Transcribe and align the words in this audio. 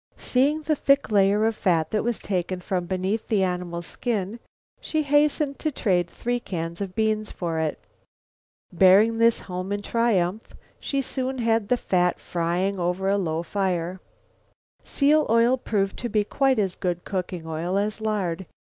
Seeing 0.17 0.63
the 0.63 0.75
thick 0.75 1.11
layer 1.11 1.45
of 1.45 1.55
fat 1.55 1.91
that 1.91 2.03
was 2.03 2.17
taken 2.17 2.59
from 2.59 2.87
beneath 2.87 3.27
the 3.27 3.43
animal's 3.43 3.85
skin 3.85 4.39
she 4.79 5.03
hastened 5.03 5.59
to 5.59 5.71
trade 5.71 6.09
three 6.09 6.39
cans 6.39 6.81
of 6.81 6.95
beans 6.95 7.29
for 7.31 7.59
it. 7.59 7.77
Bearing 8.73 9.19
this 9.19 9.41
home 9.41 9.71
in 9.71 9.83
triumph 9.83 10.55
she 10.79 11.03
soon 11.03 11.37
had 11.37 11.67
the 11.69 11.77
fat 11.77 12.17
trying 12.17 12.77
out 12.79 12.85
over 12.85 13.11
a 13.11 13.17
slow 13.19 13.43
fire. 13.43 13.99
Seal 14.83 15.27
oil 15.29 15.55
proved 15.55 15.99
to 15.99 16.09
be 16.09 16.23
quite 16.23 16.57
as 16.57 16.73
good 16.73 17.05
cooking 17.05 17.45
oil 17.45 17.77
as 17.77 18.01
lard. 18.01 18.47